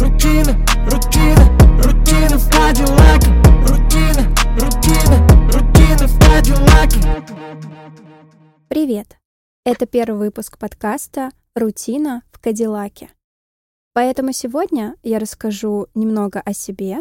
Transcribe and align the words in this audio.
рутина, 0.00 0.54
рутина, 0.86 1.44
рутина 1.82 2.38
в 2.38 2.50
Кадиллаке 2.50 3.30
Рутина, 3.66 4.22
рутина, 4.56 5.16
рутина 5.52 6.06
в 6.06 6.18
Кадиллаке 6.20 7.00
Привет! 8.68 9.18
Это 9.64 9.86
первый 9.86 10.18
выпуск 10.18 10.56
подкаста 10.56 11.30
«Рутина 11.56 12.22
в 12.30 12.38
Кадиллаке». 12.38 13.10
Поэтому 13.92 14.32
сегодня 14.32 14.94
я 15.02 15.18
расскажу 15.18 15.88
немного 15.94 16.40
о 16.40 16.52
себе, 16.52 16.98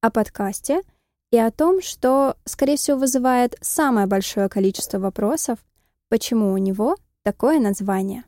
о 0.00 0.10
подкасте 0.10 0.82
и 1.30 1.38
о 1.38 1.52
том, 1.52 1.80
что, 1.80 2.36
скорее 2.46 2.76
всего, 2.76 2.98
вызывает 2.98 3.56
самое 3.60 4.08
большое 4.08 4.48
количество 4.48 4.98
вопросов, 4.98 5.60
почему 6.08 6.52
у 6.52 6.56
него 6.58 6.96
такое 7.22 7.60
название. 7.60 8.24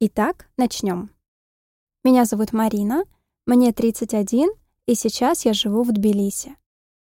Итак, 0.00 0.48
начнем. 0.56 1.10
Меня 2.02 2.24
зовут 2.24 2.52
Марина, 2.52 3.04
мне 3.46 3.72
31, 3.72 4.50
и 4.86 4.94
сейчас 4.94 5.44
я 5.44 5.52
живу 5.52 5.82
в 5.82 5.92
Тбилиси. 5.92 6.56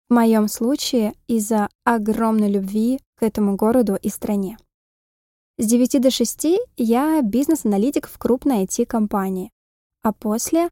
В 0.09 0.15
моем 0.15 0.49
случае 0.49 1.15
из-за 1.27 1.69
огромной 1.85 2.51
любви 2.51 3.01
к 3.17 3.23
этому 3.23 3.57
городу 3.57 3.97
и 4.01 4.09
стране. 4.09 4.57
С 5.59 5.67
9 5.67 6.01
до 6.01 6.11
6 6.11 6.47
я 6.77 7.21
бизнес-аналитик 7.23 8.07
в 8.07 8.17
крупной 8.19 8.65
IT-компании. 8.65 9.51
А 10.03 10.13
после 10.13 10.71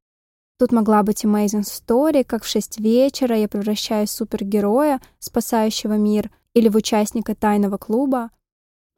тут 0.58 0.70
могла 0.70 1.02
быть 1.02 1.24
amazing 1.24 1.64
story, 1.64 2.22
как 2.22 2.44
в 2.44 2.48
6 2.48 2.78
вечера 2.78 3.36
я 3.36 3.48
превращаюсь 3.48 4.10
в 4.10 4.12
супергероя, 4.12 5.00
спасающего 5.18 5.94
мир, 5.94 6.30
или 6.54 6.68
в 6.68 6.76
участника 6.76 7.34
тайного 7.34 7.76
клуба. 7.76 8.30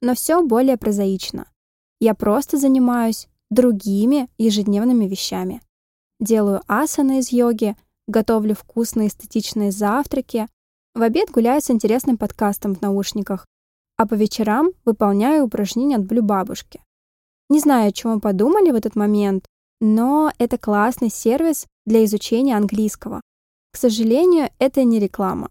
Но 0.03 0.15
все 0.15 0.43
более 0.43 0.77
прозаично. 0.77 1.51
Я 1.99 2.15
просто 2.15 2.59
занимаюсь 2.59 3.27
другими 3.51 4.29
ежедневными 4.39 5.07
вещами. 5.07 5.63
Делаю 6.21 6.63
асаны 6.67 7.21
из 7.21 7.31
йоги, 7.31 7.77
готовлю 8.09 8.55
вкусные 8.55 9.09
эстетичные 9.09 9.71
завтраки, 9.71 10.49
в 10.95 11.03
обед 11.03 11.31
гуляю 11.31 11.61
с 11.61 11.71
интересным 11.71 12.17
подкастом 12.19 12.75
в 12.75 12.83
наушниках, 12.83 13.47
а 13.97 14.07
по 14.07 14.15
вечерам 14.15 14.71
выполняю 14.85 15.45
упражнения 15.45 15.97
от 15.97 16.05
Блю-бабушки. 16.05 16.81
Не 17.49 17.61
знаю, 17.61 17.89
о 17.89 17.93
чем 17.93 18.21
подумали 18.21 18.73
в 18.73 18.75
этот 18.75 18.97
момент, 18.97 19.47
но 19.81 20.33
это 20.39 20.59
классный 20.59 21.09
сервис 21.09 21.67
для 21.87 22.05
изучения 22.05 22.57
английского. 22.57 23.21
К 23.73 23.77
сожалению, 23.77 24.51
это 24.59 24.83
не 24.83 24.99
реклама. 24.99 25.51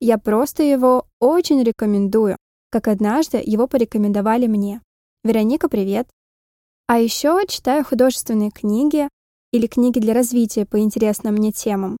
Я 0.00 0.18
просто 0.18 0.62
его 0.62 1.06
очень 1.18 1.62
рекомендую, 1.62 2.36
как 2.70 2.86
однажды 2.86 3.42
его 3.44 3.66
порекомендовали 3.66 4.46
мне. 4.46 4.82
Вероника, 5.24 5.68
привет! 5.68 6.08
А 6.86 6.98
еще 6.98 7.40
читаю 7.48 7.84
художественные 7.84 8.50
книги 8.50 9.08
или 9.56 9.66
книги 9.66 9.98
для 9.98 10.14
развития 10.14 10.66
по 10.66 10.78
интересным 10.78 11.34
мне 11.34 11.50
темам. 11.50 11.96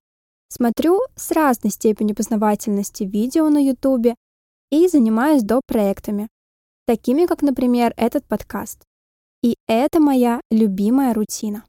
Смотрю 0.48 1.00
с 1.16 1.32
разной 1.32 1.70
степенью 1.70 2.14
познавательности 2.14 3.04
видео 3.04 3.48
на 3.48 3.58
YouTube 3.58 4.14
и 4.70 4.88
занимаюсь 4.88 5.42
доп. 5.42 5.62
проектами, 5.66 6.28
такими 6.86 7.26
как, 7.26 7.42
например, 7.42 7.94
этот 7.96 8.26
подкаст. 8.26 8.82
И 9.42 9.56
это 9.66 10.00
моя 10.00 10.40
любимая 10.50 11.14
рутина. 11.14 11.64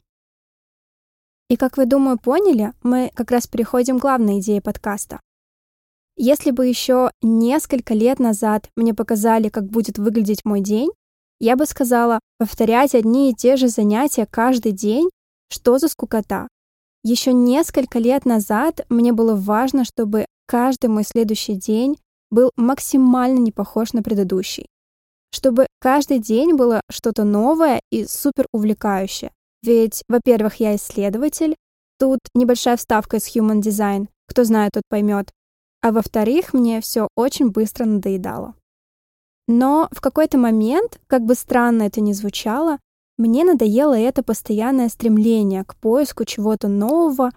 И 1.49 1.55
как 1.55 1.77
вы, 1.77 1.85
думаю, 1.85 2.19
поняли, 2.19 2.73
мы 2.83 3.09
как 3.15 3.31
раз 3.31 3.47
переходим 3.47 3.97
к 3.97 4.01
главной 4.01 4.39
идее 4.39 4.61
подкаста. 4.61 5.21
Если 6.17 6.51
бы 6.51 6.67
еще 6.67 7.11
несколько 7.21 7.93
лет 7.93 8.19
назад 8.19 8.69
мне 8.75 8.93
показали, 8.93 9.49
как 9.49 9.67
будет 9.69 9.97
выглядеть 9.97 10.43
мой 10.43 10.61
день, 10.61 10.89
я 11.39 11.55
бы 11.55 11.65
сказала, 11.65 12.19
повторять 12.39 12.95
одни 12.95 13.29
и 13.29 13.35
те 13.35 13.55
же 13.55 13.67
занятия 13.69 14.25
каждый 14.25 14.71
день, 14.71 15.09
что 15.49 15.77
за 15.79 15.87
скукота. 15.87 16.47
Еще 17.03 17.33
несколько 17.33 17.99
лет 17.99 18.25
назад 18.25 18.85
мне 18.89 19.13
было 19.13 19.35
важно, 19.35 19.85
чтобы 19.85 20.25
каждый 20.45 20.87
мой 20.89 21.03
следующий 21.03 21.55
день 21.55 21.97
был 22.29 22.51
максимально 22.55 23.39
не 23.39 23.51
похож 23.51 23.93
на 23.93 24.03
предыдущий. 24.03 24.67
Чтобы 25.31 25.67
каждый 25.79 26.19
день 26.19 26.55
было 26.55 26.81
что-то 26.89 27.23
новое 27.23 27.81
и 27.91 28.05
супер 28.05 28.47
увлекающее. 28.51 29.31
Ведь, 29.63 30.03
во-первых, 30.07 30.55
я 30.55 30.75
исследователь, 30.75 31.55
тут 31.99 32.19
небольшая 32.33 32.77
вставка 32.77 33.17
из 33.17 33.27
Human 33.35 33.61
Design, 33.61 34.07
кто 34.27 34.43
знает, 34.43 34.73
тот 34.73 34.83
поймет. 34.89 35.31
А 35.81 35.91
во-вторых, 35.91 36.53
мне 36.53 36.81
все 36.81 37.07
очень 37.15 37.49
быстро 37.49 37.85
надоедало. 37.85 38.55
Но 39.47 39.87
в 39.91 40.01
какой-то 40.01 40.37
момент, 40.37 40.99
как 41.07 41.23
бы 41.23 41.35
странно 41.35 41.83
это 41.83 42.01
ни 42.01 42.11
звучало, 42.11 42.79
мне 43.17 43.43
надоело 43.43 43.97
это 43.97 44.23
постоянное 44.23 44.89
стремление 44.89 45.63
к 45.63 45.75
поиску 45.75 46.25
чего-то 46.25 46.67
нового, 46.67 47.31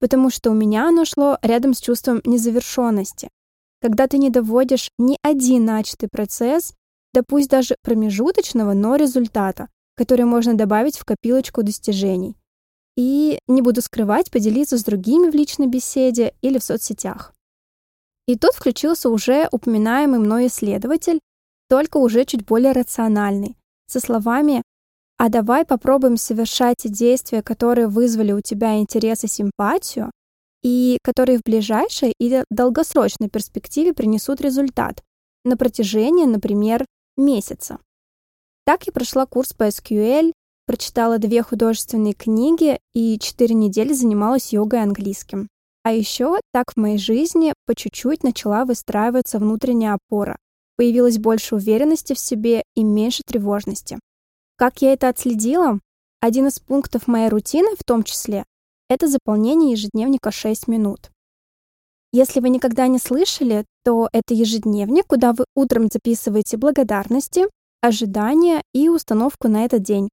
потому 0.00 0.30
что 0.30 0.50
у 0.50 0.54
меня 0.54 0.88
оно 0.88 1.04
шло 1.04 1.38
рядом 1.42 1.74
с 1.74 1.80
чувством 1.80 2.20
незавершенности. 2.24 3.28
Когда 3.80 4.08
ты 4.08 4.18
не 4.18 4.30
доводишь 4.30 4.90
ни 4.98 5.16
один 5.22 5.64
начатый 5.64 6.08
процесс, 6.10 6.74
да 7.14 7.22
пусть 7.26 7.50
даже 7.50 7.76
промежуточного, 7.82 8.72
но 8.72 8.96
результата, 8.96 9.68
который 9.96 10.24
можно 10.24 10.54
добавить 10.54 10.98
в 10.98 11.04
копилочку 11.04 11.62
достижений. 11.62 12.36
И, 12.96 13.38
не 13.46 13.62
буду 13.62 13.80
скрывать, 13.80 14.30
поделиться 14.30 14.76
с 14.76 14.84
другими 14.84 15.30
в 15.30 15.34
личной 15.34 15.66
беседе 15.66 16.34
или 16.42 16.58
в 16.58 16.64
соцсетях. 16.64 17.32
И 18.26 18.36
тут 18.36 18.54
включился 18.54 19.08
уже 19.08 19.48
упоминаемый 19.50 20.20
мной 20.20 20.46
исследователь, 20.46 21.20
только 21.68 21.96
уже 21.96 22.24
чуть 22.24 22.44
более 22.44 22.72
рациональный, 22.72 23.56
со 23.86 24.00
словами 24.00 24.62
«А 25.18 25.28
давай 25.28 25.64
попробуем 25.64 26.16
совершать 26.16 26.78
те 26.78 26.88
действия, 26.88 27.42
которые 27.42 27.88
вызвали 27.88 28.32
у 28.32 28.40
тебя 28.40 28.78
интерес 28.78 29.24
и 29.24 29.28
симпатию, 29.28 30.10
и 30.62 30.98
которые 31.02 31.38
в 31.38 31.42
ближайшей 31.42 32.12
или 32.18 32.44
долгосрочной 32.50 33.28
перспективе 33.28 33.92
принесут 33.94 34.40
результат 34.40 35.02
на 35.44 35.56
протяжении, 35.56 36.26
например, 36.26 36.84
месяца». 37.16 37.78
Так 38.64 38.86
я 38.86 38.92
прошла 38.92 39.26
курс 39.26 39.52
по 39.52 39.68
SQL, 39.68 40.32
прочитала 40.66 41.18
две 41.18 41.42
художественные 41.42 42.14
книги 42.14 42.78
и 42.94 43.18
четыре 43.18 43.54
недели 43.54 43.92
занималась 43.92 44.52
йогой 44.52 44.82
английским. 44.82 45.48
А 45.84 45.92
еще 45.92 46.40
так 46.52 46.72
в 46.72 46.76
моей 46.76 46.98
жизни 46.98 47.54
по 47.66 47.74
чуть-чуть 47.74 48.22
начала 48.22 48.64
выстраиваться 48.64 49.40
внутренняя 49.40 49.94
опора, 49.94 50.36
Появилось 50.76 51.18
больше 51.18 51.54
уверенности 51.54 52.14
в 52.14 52.18
себе 52.18 52.64
и 52.74 52.82
меньше 52.82 53.22
тревожности. 53.24 53.98
Как 54.62 54.80
я 54.80 54.92
это 54.92 55.08
отследила? 55.08 55.80
Один 56.20 56.46
из 56.46 56.60
пунктов 56.60 57.08
моей 57.08 57.28
рутины, 57.28 57.74
в 57.76 57.82
том 57.82 58.04
числе, 58.04 58.44
это 58.88 59.08
заполнение 59.08 59.72
ежедневника 59.72 60.30
6 60.30 60.68
минут. 60.68 61.10
Если 62.12 62.38
вы 62.38 62.48
никогда 62.48 62.86
не 62.86 63.00
слышали, 63.00 63.64
то 63.82 64.08
это 64.12 64.34
ежедневник, 64.34 65.08
куда 65.08 65.32
вы 65.32 65.46
утром 65.56 65.88
записываете 65.92 66.58
благодарности, 66.58 67.46
ожидания 67.80 68.62
и 68.72 68.88
установку 68.88 69.48
на 69.48 69.64
этот 69.64 69.82
день. 69.82 70.08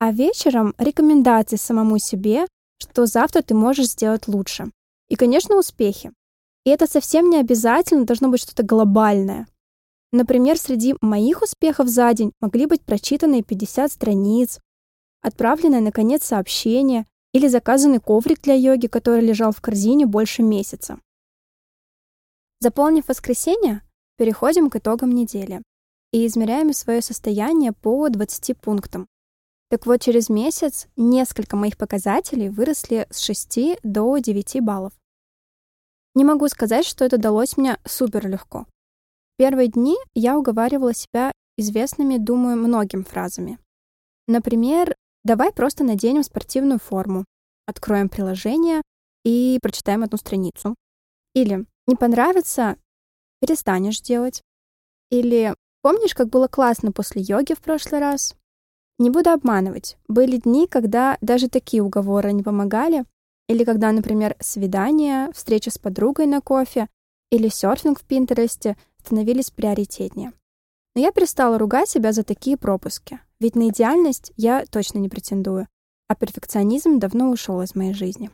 А 0.00 0.12
вечером 0.12 0.74
рекомендации 0.76 1.56
самому 1.56 1.96
себе, 1.98 2.44
что 2.76 3.06
завтра 3.06 3.40
ты 3.40 3.54
можешь 3.54 3.92
сделать 3.92 4.28
лучше. 4.28 4.70
И, 5.08 5.16
конечно, 5.16 5.56
успехи. 5.56 6.12
И 6.64 6.68
это 6.68 6.86
совсем 6.86 7.30
не 7.30 7.38
обязательно 7.38 8.04
должно 8.04 8.28
быть 8.28 8.42
что-то 8.42 8.64
глобальное. 8.64 9.46
Например, 10.10 10.56
среди 10.56 10.94
моих 11.02 11.42
успехов 11.42 11.88
за 11.88 12.12
день 12.14 12.32
могли 12.40 12.64
быть 12.66 12.82
прочитанные 12.82 13.42
50 13.42 13.92
страниц, 13.92 14.58
отправленное, 15.20 15.80
наконец, 15.80 16.24
сообщение 16.24 17.06
или 17.32 17.46
заказанный 17.46 18.00
коврик 18.00 18.40
для 18.40 18.54
йоги, 18.54 18.86
который 18.86 19.20
лежал 19.20 19.52
в 19.52 19.60
корзине 19.60 20.06
больше 20.06 20.42
месяца. 20.42 20.98
Заполнив 22.60 23.06
воскресенье, 23.06 23.82
переходим 24.16 24.70
к 24.70 24.76
итогам 24.76 25.12
недели 25.12 25.62
и 26.12 26.26
измеряем 26.26 26.72
свое 26.72 27.02
состояние 27.02 27.72
по 27.72 28.08
20 28.08 28.58
пунктам. 28.58 29.06
Так 29.68 29.84
вот, 29.84 30.00
через 30.00 30.30
месяц 30.30 30.88
несколько 30.96 31.54
моих 31.54 31.76
показателей 31.76 32.48
выросли 32.48 33.06
с 33.10 33.20
6 33.20 33.80
до 33.82 34.16
9 34.16 34.62
баллов. 34.62 34.94
Не 36.14 36.24
могу 36.24 36.48
сказать, 36.48 36.86
что 36.86 37.04
это 37.04 37.18
далось 37.18 37.58
мне 37.58 37.76
супер 37.84 38.26
легко 38.26 38.66
первые 39.38 39.68
дни 39.68 39.96
я 40.14 40.36
уговаривала 40.36 40.92
себя 40.92 41.32
известными, 41.56 42.18
думаю, 42.18 42.58
многим 42.58 43.04
фразами. 43.04 43.58
Например, 44.26 44.94
давай 45.24 45.52
просто 45.52 45.84
наденем 45.84 46.22
спортивную 46.22 46.78
форму, 46.78 47.24
откроем 47.66 48.08
приложение 48.08 48.82
и 49.24 49.58
прочитаем 49.62 50.02
одну 50.02 50.18
страницу. 50.18 50.74
Или 51.34 51.64
не 51.86 51.96
понравится, 51.96 52.76
перестанешь 53.40 54.00
делать. 54.00 54.42
Или 55.10 55.54
помнишь, 55.82 56.14
как 56.14 56.28
было 56.28 56.48
классно 56.48 56.92
после 56.92 57.22
йоги 57.22 57.54
в 57.54 57.60
прошлый 57.60 58.00
раз? 58.00 58.34
Не 58.98 59.10
буду 59.10 59.30
обманывать. 59.30 59.96
Были 60.08 60.38
дни, 60.38 60.66
когда 60.66 61.16
даже 61.20 61.48
такие 61.48 61.82
уговоры 61.82 62.32
не 62.32 62.42
помогали. 62.42 63.04
Или 63.48 63.64
когда, 63.64 63.92
например, 63.92 64.36
свидание, 64.40 65.32
встреча 65.32 65.70
с 65.70 65.78
подругой 65.78 66.26
на 66.26 66.40
кофе 66.40 66.88
или 67.30 67.48
серфинг 67.48 68.00
в 68.00 68.04
Пинтересте 68.04 68.76
становились 69.04 69.50
приоритетнее. 69.50 70.32
Но 70.94 71.02
я 71.02 71.12
перестала 71.12 71.58
ругать 71.58 71.88
себя 71.88 72.12
за 72.12 72.24
такие 72.24 72.56
пропуски, 72.56 73.20
ведь 73.40 73.54
на 73.54 73.68
идеальность 73.68 74.32
я 74.36 74.64
точно 74.66 74.98
не 74.98 75.08
претендую. 75.08 75.68
а 76.08 76.14
перфекционизм 76.14 76.98
давно 76.98 77.30
ушел 77.30 77.60
из 77.60 77.74
моей 77.74 77.92
жизни. 77.92 78.30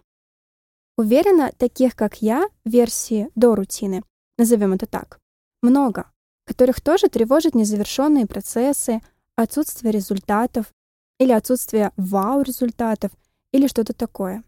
Уверена, 0.97 1.51
таких 1.59 1.97
как 1.97 2.23
я, 2.23 2.49
версии 2.65 3.29
до 3.35 3.57
рутины, 3.57 4.05
назовем 4.39 4.73
это 4.73 4.87
так, 4.87 5.19
много, 5.61 6.11
которых 6.47 6.81
тоже 6.81 7.09
тревожат 7.09 7.55
незавершенные 7.55 8.27
процессы, 8.27 9.01
отсутствие 9.35 9.91
результатов 9.91 10.73
или 11.19 11.33
отсутствие 11.33 11.91
вау-результатов 11.97 13.11
или 13.51 13.67
что-то 13.67 13.93
такое. 13.93 14.45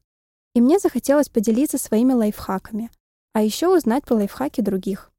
И 0.55 0.61
мне 0.61 0.79
захотелось 0.79 1.29
поделиться 1.29 1.79
своими 1.79 2.13
лайфхаками, 2.13 2.91
а 3.33 3.43
еще 3.43 3.75
узнать 3.75 4.05
про 4.05 4.15
лайфхаки 4.15 4.61
других. 4.61 5.11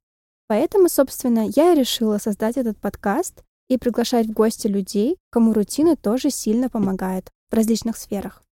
Поэтому, 0.47 0.89
собственно, 0.89 1.47
я 1.55 1.73
и 1.73 1.79
решила 1.79 2.17
создать 2.17 2.57
этот 2.57 2.77
подкаст 2.77 3.43
и 3.69 3.77
приглашать 3.77 4.27
в 4.27 4.33
гости 4.33 4.67
людей, 4.67 5.17
кому 5.29 5.53
рутина 5.53 5.95
тоже 5.95 6.29
сильно 6.29 6.69
помогает 6.69 7.29
в 7.49 7.53
различных 7.53 7.97
сферах. 7.97 8.43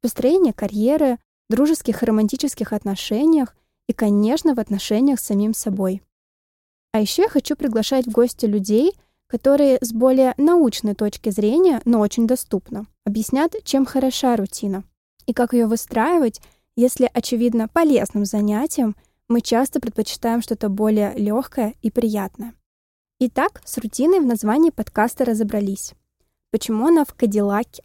Построение 0.00 0.52
карьеры, 0.52 1.18
дружеских 1.50 2.02
и 2.02 2.06
романтических 2.06 2.72
отношениях 2.72 3.56
и, 3.88 3.92
конечно, 3.92 4.54
в 4.54 4.60
отношениях 4.60 5.20
с 5.20 5.24
самим 5.26 5.54
собой. 5.54 6.02
А 6.92 7.00
еще 7.00 7.22
я 7.22 7.28
хочу 7.28 7.56
приглашать 7.56 8.06
в 8.06 8.10
гости 8.10 8.46
людей, 8.46 8.92
которые 9.26 9.78
с 9.82 9.92
более 9.92 10.34
научной 10.38 10.94
точки 10.94 11.28
зрения, 11.30 11.82
но 11.84 12.00
очень 12.00 12.26
доступно, 12.26 12.86
объяснят, 13.04 13.54
чем 13.64 13.84
хороша 13.84 14.36
рутина 14.36 14.84
и 15.28 15.34
как 15.34 15.52
ее 15.52 15.66
выстраивать, 15.66 16.40
если, 16.74 17.08
очевидно, 17.12 17.68
полезным 17.68 18.24
занятием 18.24 18.96
мы 19.28 19.42
часто 19.42 19.78
предпочитаем 19.78 20.42
что-то 20.42 20.68
более 20.68 21.14
легкое 21.14 21.74
и 21.82 21.90
приятное. 21.90 22.54
Итак, 23.20 23.60
с 23.64 23.76
рутиной 23.78 24.20
в 24.20 24.26
названии 24.26 24.70
подкаста 24.70 25.24
разобрались. 25.24 25.92
Почему 26.50 26.86
она 26.86 27.04
в 27.04 27.14
Кадиллаке? 27.14 27.82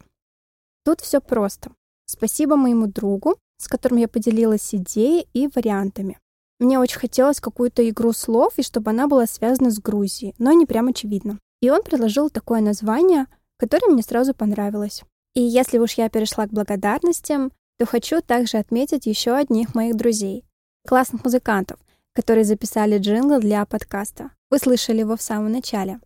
Тут 0.84 1.00
все 1.00 1.20
просто. 1.20 1.72
Спасибо 2.06 2.56
моему 2.56 2.86
другу, 2.86 3.36
с 3.58 3.68
которым 3.68 3.98
я 3.98 4.08
поделилась 4.08 4.74
идеей 4.74 5.28
и 5.32 5.48
вариантами. 5.54 6.18
Мне 6.60 6.78
очень 6.78 6.98
хотелось 6.98 7.40
какую-то 7.40 7.86
игру 7.88 8.12
слов, 8.12 8.58
и 8.58 8.62
чтобы 8.62 8.90
она 8.90 9.06
была 9.06 9.26
связана 9.26 9.70
с 9.70 9.78
Грузией, 9.78 10.34
но 10.38 10.52
не 10.52 10.66
прям 10.66 10.88
очевидно. 10.88 11.38
И 11.60 11.68
он 11.68 11.82
предложил 11.82 12.30
такое 12.30 12.60
название, 12.60 13.26
которое 13.58 13.88
мне 13.92 14.02
сразу 14.02 14.34
понравилось. 14.34 15.02
И 15.34 15.40
если 15.40 15.78
уж 15.78 15.94
я 15.94 16.08
перешла 16.08 16.46
к 16.46 16.52
благодарностям, 16.52 17.52
то 17.78 17.86
хочу 17.86 18.20
также 18.22 18.58
отметить 18.58 19.06
еще 19.06 19.32
одних 19.32 19.74
моих 19.74 19.96
друзей, 19.96 20.44
классных 20.86 21.24
музыкантов, 21.24 21.78
которые 22.14 22.44
записали 22.44 22.98
джингл 22.98 23.40
для 23.40 23.64
подкаста. 23.64 24.30
Вы 24.50 24.58
слышали 24.58 25.00
его 25.00 25.16
в 25.16 25.22
самом 25.22 25.52
начале. 25.52 26.00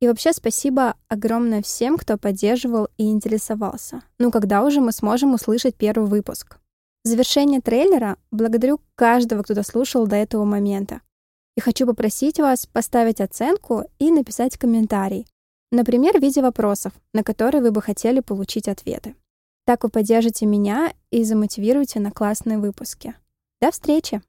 И 0.00 0.08
вообще 0.08 0.32
спасибо 0.32 0.96
огромное 1.08 1.62
всем, 1.62 1.96
кто 1.96 2.18
поддерживал 2.18 2.88
и 2.96 3.08
интересовался. 3.08 4.02
Ну, 4.18 4.32
когда 4.32 4.64
уже 4.64 4.80
мы 4.80 4.90
сможем 4.90 5.34
услышать 5.34 5.76
первый 5.76 6.08
выпуск? 6.08 6.58
В 7.04 7.08
завершение 7.08 7.60
трейлера 7.60 8.16
благодарю 8.30 8.80
каждого, 8.96 9.42
кто 9.42 9.54
дослушал 9.54 10.06
до 10.06 10.16
этого 10.16 10.44
момента. 10.44 11.02
И 11.56 11.60
хочу 11.60 11.86
попросить 11.86 12.40
вас 12.40 12.66
поставить 12.66 13.20
оценку 13.20 13.84
и 13.98 14.10
написать 14.10 14.56
комментарий. 14.56 15.26
Например, 15.70 16.18
в 16.18 16.22
виде 16.22 16.42
вопросов, 16.42 16.92
на 17.14 17.22
которые 17.22 17.62
вы 17.62 17.70
бы 17.70 17.80
хотели 17.80 18.20
получить 18.20 18.68
ответы. 18.68 19.14
Так 19.66 19.84
вы 19.84 19.90
поддержите 19.90 20.46
меня 20.46 20.92
и 21.10 21.22
замотивируете 21.22 22.00
на 22.00 22.10
классные 22.10 22.58
выпуски. 22.58 23.14
До 23.62 23.70
встречи! 23.70 24.22